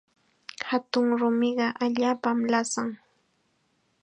Hatun 0.69 1.05
rumiqa 1.19 1.67
allaapam 1.83 2.37
lasan. 2.51 2.89